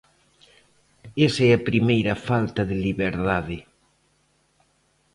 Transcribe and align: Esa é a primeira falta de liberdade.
Esa 1.25 1.41
é 1.49 1.51
a 1.53 1.63
primeira 1.69 2.13
falta 2.27 2.61
de 2.69 2.75
liberdade. 2.85 3.57